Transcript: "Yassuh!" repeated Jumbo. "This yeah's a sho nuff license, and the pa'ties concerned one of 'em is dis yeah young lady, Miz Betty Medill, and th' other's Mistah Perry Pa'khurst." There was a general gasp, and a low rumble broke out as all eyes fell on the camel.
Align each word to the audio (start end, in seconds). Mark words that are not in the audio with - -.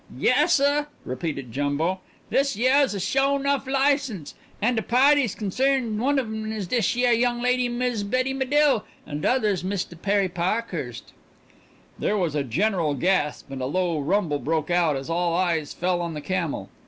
"Yassuh!" 0.17 0.85
repeated 1.05 1.51
Jumbo. 1.51 1.99
"This 2.31 2.55
yeah's 2.55 2.95
a 2.95 2.99
sho 2.99 3.37
nuff 3.37 3.67
license, 3.67 4.33
and 4.59 4.75
the 4.75 4.81
pa'ties 4.81 5.35
concerned 5.35 6.01
one 6.01 6.17
of 6.17 6.25
'em 6.25 6.51
is 6.51 6.65
dis 6.65 6.95
yeah 6.95 7.11
young 7.11 7.39
lady, 7.39 7.69
Miz 7.69 8.03
Betty 8.03 8.33
Medill, 8.33 8.83
and 9.05 9.21
th' 9.21 9.27
other's 9.27 9.63
Mistah 9.63 9.95
Perry 9.97 10.27
Pa'khurst." 10.27 11.13
There 11.99 12.17
was 12.17 12.33
a 12.33 12.41
general 12.43 12.95
gasp, 12.95 13.51
and 13.51 13.61
a 13.61 13.67
low 13.67 13.99
rumble 13.99 14.39
broke 14.39 14.71
out 14.71 14.95
as 14.95 15.07
all 15.07 15.35
eyes 15.35 15.71
fell 15.71 16.01
on 16.01 16.15
the 16.15 16.21
camel. 16.21 16.69